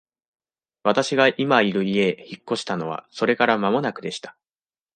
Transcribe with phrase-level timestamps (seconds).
[0.81, 4.35] 私が今居る家へ引っ越したのはそれから間もなくでした。